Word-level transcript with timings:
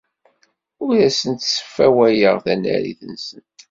Ur 0.85 0.95
asent-sfawayeɣ 1.07 2.35
tanarit-nsent. 2.45 3.57